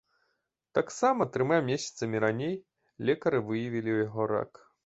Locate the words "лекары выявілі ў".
3.11-4.09